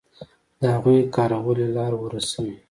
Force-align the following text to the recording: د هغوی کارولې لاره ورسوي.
د 0.59 0.61
هغوی 0.75 0.99
کارولې 1.15 1.67
لاره 1.75 1.97
ورسوي. 1.99 2.55